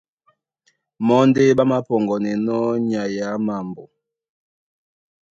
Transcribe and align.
Mɔ́ 1.05 1.21
ndé 1.29 1.41
ɓá 1.57 1.63
māpɔŋgɔnɛnɔ́ 1.71 2.59
nyay 2.89 3.15
á 3.29 3.31
mambo. 3.45 3.83